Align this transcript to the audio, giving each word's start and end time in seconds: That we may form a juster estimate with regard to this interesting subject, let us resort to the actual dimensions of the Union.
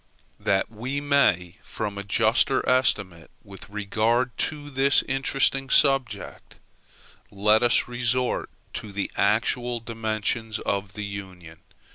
That 0.39 0.71
we 0.71 0.99
may 0.99 1.57
form 1.61 1.99
a 1.99 2.03
juster 2.03 2.67
estimate 2.67 3.29
with 3.43 3.69
regard 3.69 4.35
to 4.49 4.71
this 4.71 5.03
interesting 5.03 5.69
subject, 5.69 6.55
let 7.29 7.61
us 7.61 7.87
resort 7.87 8.49
to 8.81 8.91
the 8.91 9.11
actual 9.15 9.79
dimensions 9.79 10.57
of 10.57 10.93
the 10.93 11.05
Union. 11.05 11.59